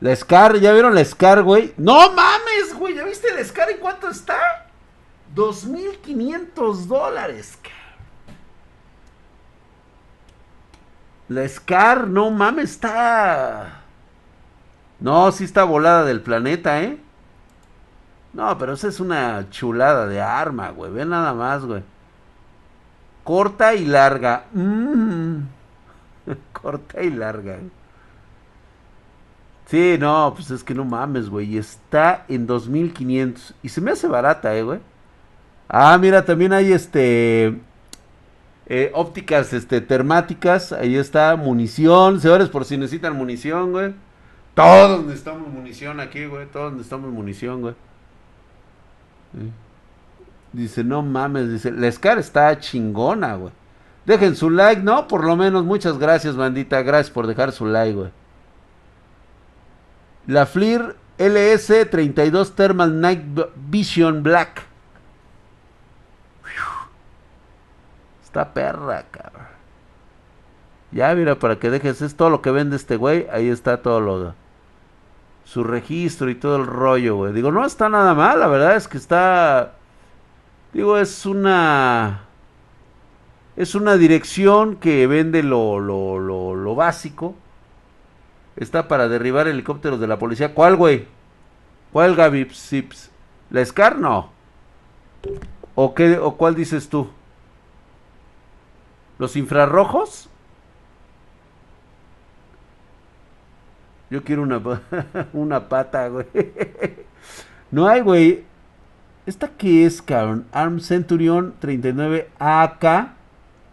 [0.00, 1.72] La Scar, ¿ya vieron la Scar, güey?
[1.78, 2.94] ¡No mames, güey!
[2.94, 4.66] ¿Ya viste la Scar en cuánto está?
[5.34, 7.58] 2.500 dólares,
[11.28, 13.82] La Scar, no mames, está...
[15.00, 16.98] No, sí está volada del planeta, ¿eh?
[18.32, 20.92] No, pero esa es una chulada de arma, güey.
[20.92, 21.82] Ve nada más, güey.
[23.24, 24.44] Corta y larga.
[24.52, 25.40] Mmm.
[26.52, 27.58] Corta y larga.
[29.66, 31.56] Sí, no, pues es que no mames, güey.
[31.58, 33.54] Está en 2500.
[33.62, 34.80] Y se me hace barata, eh, güey.
[35.68, 37.58] Ah, mira, también hay este.
[38.68, 40.72] Eh, ópticas este, termáticas.
[40.72, 41.36] Ahí está.
[41.36, 42.20] Munición.
[42.20, 43.94] Señores, por si necesitan munición, güey.
[44.54, 46.46] Todos necesitamos munición aquí, güey.
[46.46, 47.74] Todos necesitamos munición, güey.
[50.52, 51.50] Dice, no mames.
[51.50, 53.52] Dice, la Scar está chingona, güey.
[54.06, 55.08] Dejen su like, ¿no?
[55.08, 56.82] Por lo menos, muchas gracias, bandita.
[56.82, 58.10] Gracias por dejar su like, güey.
[60.26, 63.22] La FLIR LS32 Thermal Night
[63.68, 64.65] Vision Black.
[68.36, 69.46] Está perra, cabrón.
[70.92, 73.26] Ya, mira, para que dejes, es todo lo que vende este güey.
[73.32, 74.34] Ahí está todo lo.
[75.44, 77.32] Su registro y todo el rollo, güey.
[77.32, 79.72] Digo, no está nada mal, la verdad es que está.
[80.74, 82.24] Digo, es una
[83.56, 87.34] es una dirección que vende lo, lo, lo, básico.
[88.54, 90.52] Está para derribar helicópteros de la policía.
[90.52, 91.06] ¿Cuál, güey?
[91.90, 92.48] ¿Cuál, Gaby?
[93.48, 93.98] ¿La SCAR?
[93.98, 94.30] No.
[95.74, 97.08] ¿O, qué, ¿O cuál dices tú?
[99.18, 100.28] ¿Los infrarrojos?
[104.10, 104.60] Yo quiero una,
[105.32, 106.26] una pata, güey.
[107.68, 108.44] No hay, güey.
[109.26, 110.46] ¿Esta qué es, cabrón?
[110.52, 113.16] Arm Centurion 39 AK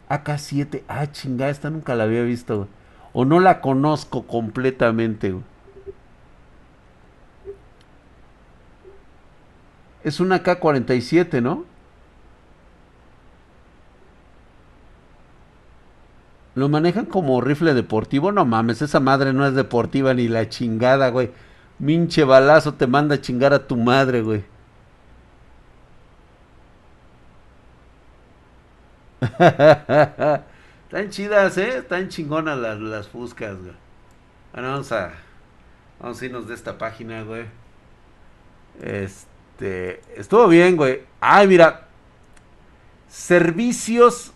[0.10, 0.82] AK7.
[0.88, 2.68] Ah, chingada, esta nunca la había visto,
[3.14, 5.36] O no la conozco completamente,
[10.04, 11.66] Es una AK-47, ¿no?
[16.56, 18.32] Lo manejan como rifle deportivo.
[18.32, 21.32] No mames, esa madre no es deportiva ni la chingada, güey.
[21.80, 24.44] Minche balazo te manda a chingar a tu madre, güey.
[29.24, 31.78] Están chidas, ¿eh?
[31.80, 33.74] Están chingonas las, las fuscas, güey.
[34.54, 35.14] Bueno, vamos a,
[36.00, 37.46] vamos a irnos de esta página, güey.
[38.82, 41.02] Este, estuvo bien, güey.
[41.20, 41.88] Ay, mira.
[43.08, 44.34] Servicios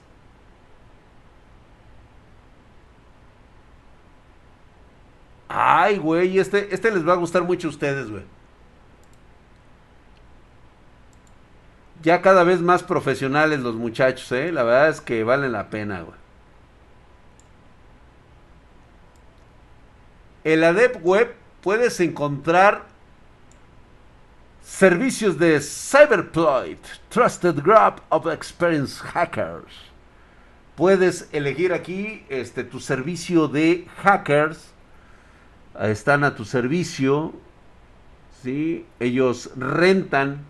[5.49, 8.23] Ay, güey, este, este les va a gustar mucho a ustedes, güey.
[12.03, 14.51] ya cada vez más profesionales los muchachos, ¿eh?
[14.51, 16.17] La verdad es que valen la pena, güey.
[20.43, 20.71] En la
[21.01, 22.85] Web puedes encontrar
[24.63, 26.79] servicios de Cyberploit,
[27.09, 29.73] Trusted Group of Experienced Hackers.
[30.75, 34.71] Puedes elegir aquí este, tu servicio de hackers.
[35.81, 37.33] Están a tu servicio.
[38.41, 38.85] ¿sí?
[38.99, 40.45] Ellos rentan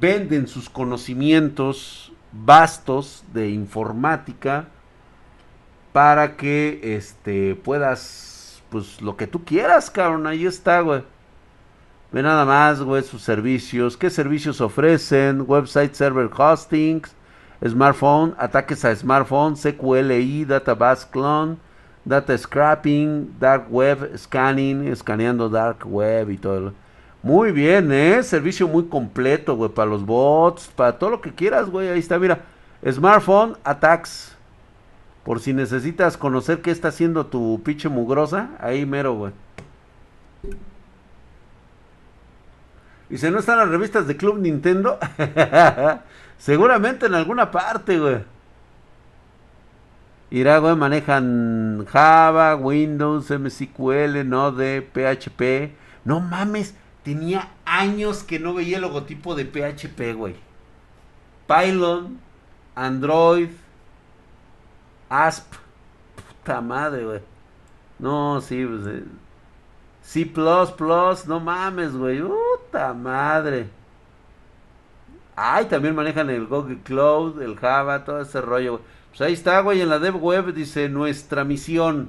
[0.00, 4.68] venden sus conocimientos vastos de informática
[5.92, 11.02] para que este puedas pues lo que tú quieras, cabrón, ahí está, güey.
[12.10, 17.14] Ve nada más, güey, sus servicios, qué servicios ofrecen, website server hostings,
[17.66, 21.58] smartphone, ataques a smartphone, CQLI, database clone,
[22.04, 26.72] data scrapping, dark web scanning, escaneando dark web y todo.
[27.22, 28.22] Muy bien, ¿eh?
[28.22, 31.88] Servicio muy completo, güey, para los bots, para todo lo que quieras, güey.
[31.88, 32.40] Ahí está, mira.
[32.90, 34.36] Smartphone attacks.
[35.24, 39.32] Por si necesitas conocer qué está haciendo tu pinche mugrosa, ahí mero, güey.
[43.08, 44.98] Y si no están las revistas de Club Nintendo,
[46.38, 48.24] seguramente en alguna parte, güey.
[50.32, 55.76] Irá, güey, manejan Java, Windows, MSQL, Node, PHP.
[56.06, 60.36] No mames, tenía años que no veía el logotipo de PHP, güey.
[61.46, 62.18] Pylon,
[62.74, 63.50] Android,
[65.10, 65.52] ASP.
[66.16, 67.20] Puta madre, güey.
[67.98, 68.86] No, sí, pues.
[68.86, 69.04] Eh.
[70.00, 70.32] C,
[71.26, 72.22] no mames, güey.
[72.22, 73.68] Puta madre.
[75.36, 79.01] Ay, también manejan el Google Cloud, el Java, todo ese rollo, güey.
[79.12, 82.08] Pues ahí está, güey, en la dev web dice nuestra misión.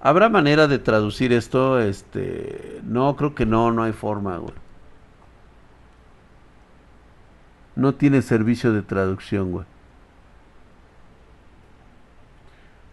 [0.00, 1.78] ¿Habrá manera de traducir esto?
[1.78, 4.54] Este, no, creo que no, no hay forma, güey.
[7.74, 9.66] No tiene servicio de traducción, güey.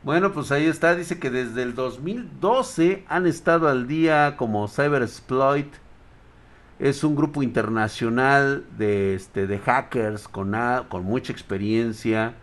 [0.03, 5.03] Bueno, pues ahí está, dice que desde el 2012 han estado al día como Cyber
[5.03, 5.73] Exploit.
[6.79, 10.53] Es un grupo internacional de, este, de hackers con,
[10.89, 12.35] con mucha experiencia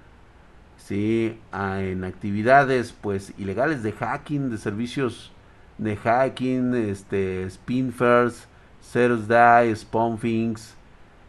[0.91, 1.38] ¿sí?
[1.53, 5.30] en actividades pues ilegales de hacking, de servicios
[5.78, 8.49] de hacking, este, Spinfers,
[8.82, 10.74] Zeros Die, Spompings,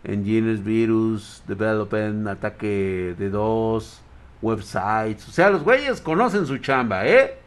[0.04, 4.02] Engineers Virus, Development, Ataque de dos,
[4.42, 5.30] websites.
[5.30, 7.38] O sea, los güeyes conocen su chamba, ¿eh?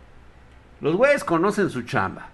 [0.81, 2.29] Los güeyes conocen su chamba.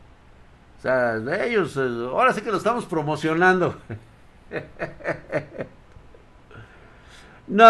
[0.79, 3.77] O sea, ellos, eh, ahora sí que lo estamos promocionando.
[7.51, 7.65] No,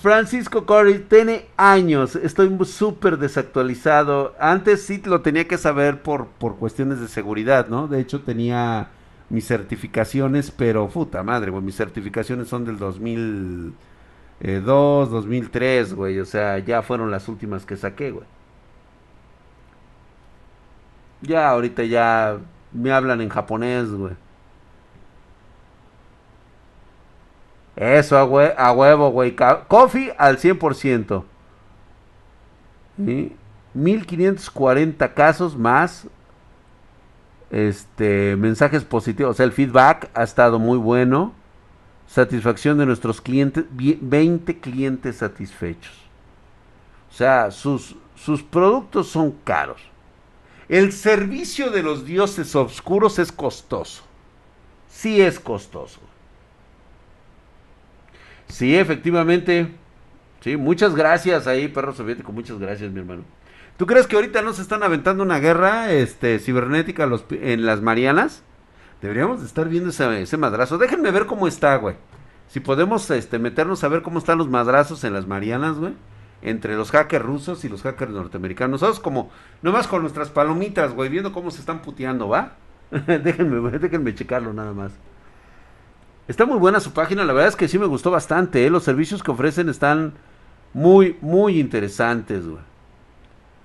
[0.00, 4.34] Francisco Corey tiene años, estoy súper desactualizado.
[4.40, 7.86] Antes sí lo tenía que saber por, por cuestiones de seguridad, ¿no?
[7.86, 8.88] De hecho tenía
[9.28, 16.58] mis certificaciones, pero puta madre, güey, mis certificaciones son del 2002, 2003, güey, o sea,
[16.58, 18.24] ya fueron las últimas que saqué, güey.
[21.22, 22.38] Ya ahorita ya
[22.72, 24.14] me hablan en japonés, güey.
[27.76, 29.36] Eso, a, huevo, güey.
[29.68, 31.24] Coffee al 100%.
[33.04, 33.36] ¿Sí?
[33.74, 36.06] 1540 casos más.
[37.50, 39.32] Este, mensajes positivos.
[39.32, 41.34] O sea, el feedback ha estado muy bueno.
[42.06, 43.66] Satisfacción de nuestros clientes.
[43.70, 45.94] 20 clientes satisfechos.
[47.10, 49.82] O sea, sus, sus productos son caros.
[50.68, 54.02] El servicio de los dioses oscuros es costoso.
[54.88, 56.00] Sí es costoso.
[58.48, 59.72] Sí, efectivamente.
[60.40, 62.32] Sí, muchas gracias ahí, perro soviético.
[62.32, 63.24] Muchas gracias, mi hermano.
[63.76, 68.42] ¿Tú crees que ahorita no se están aventando una guerra este, cibernética en las Marianas?
[69.02, 70.78] Deberíamos de estar viendo ese, madrazo.
[70.78, 71.96] Déjenme ver cómo está, güey.
[72.48, 75.92] Si podemos este, meternos a ver cómo están los madrazos en las Marianas, güey.
[76.40, 78.80] Entre los hackers rusos y los hackers norteamericanos.
[78.80, 79.30] Nosotros como,
[79.60, 82.54] nomás con nuestras palomitas, güey, viendo cómo se están puteando, ¿va?
[82.90, 84.92] déjenme, déjenme checarlo nada más.
[86.28, 88.66] Está muy buena su página, la verdad es que sí me gustó bastante.
[88.66, 88.70] ¿eh?
[88.70, 90.14] Los servicios que ofrecen están
[90.72, 92.46] muy, muy interesantes.
[92.46, 92.62] Güey.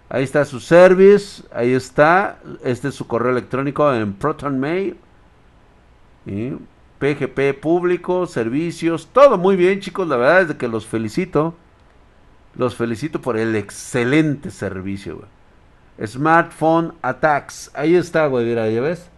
[0.09, 2.39] Ahí está su service, ahí está.
[2.63, 4.97] Este es su correo electrónico en Proton Mail.
[6.25, 11.55] PGP público, servicios, todo muy bien chicos, la verdad es que los felicito.
[12.55, 16.07] Los felicito por el excelente servicio, güey.
[16.07, 17.71] Smartphone Attacks.
[17.73, 19.10] Ahí está, güey, mira, ya ves.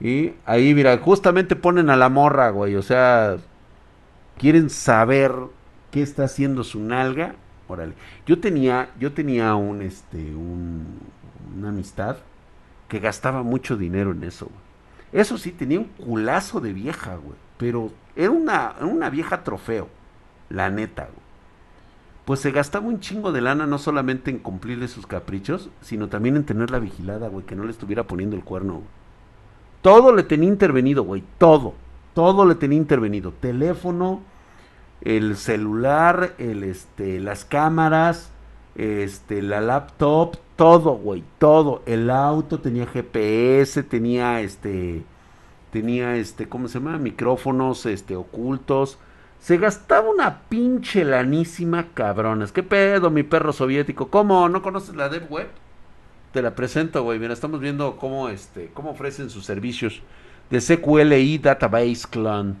[0.00, 2.76] Y ahí, mira, justamente ponen a la morra, güey.
[2.76, 3.36] O sea,
[4.38, 5.32] quieren saber
[5.90, 7.34] qué está haciendo su nalga.
[7.68, 7.94] Órale.
[8.26, 10.98] Yo tenía, yo tenía un, este, un,
[11.56, 12.16] una amistad
[12.88, 15.22] que gastaba mucho dinero en eso, güey.
[15.22, 17.36] Eso sí, tenía un culazo de vieja, güey.
[17.56, 19.88] Pero era una, una vieja trofeo,
[20.50, 21.24] la neta, güey.
[22.24, 26.36] Pues se gastaba un chingo de lana no solamente en cumplirle sus caprichos, sino también
[26.36, 29.03] en tenerla vigilada, güey, que no le estuviera poniendo el cuerno, güey.
[29.84, 31.22] Todo le tenía intervenido, güey.
[31.36, 31.74] Todo.
[32.14, 33.34] Todo le tenía intervenido.
[33.38, 34.22] Teléfono,
[35.02, 38.30] el celular, el, este, las cámaras,
[38.76, 41.22] este, la laptop, todo, güey.
[41.38, 41.82] Todo.
[41.84, 45.04] El auto tenía GPS, tenía este
[45.70, 46.96] tenía este, ¿cómo se llama?
[46.96, 48.96] Micrófonos este, ocultos.
[49.38, 52.52] Se gastaba una pinche lanísima cabrones.
[52.52, 54.08] ¿Qué pedo, mi perro soviético?
[54.08, 54.48] ¿Cómo?
[54.48, 55.48] ¿No conoces la Dev Web?
[56.34, 57.20] Te la presento, güey.
[57.20, 60.02] Mira, estamos viendo cómo, este, cómo ofrecen sus servicios
[60.50, 62.54] de SQLI Database Clone.